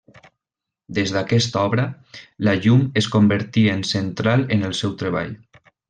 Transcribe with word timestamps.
Des 0.97 1.11
d'aquesta 1.15 1.61
obra, 1.71 1.85
la 2.49 2.55
llum 2.65 2.81
es 3.03 3.11
convertí 3.17 3.67
en 3.77 3.87
central 3.95 4.49
en 4.57 4.71
el 4.71 4.79
seu 4.85 4.99
treball. 5.05 5.35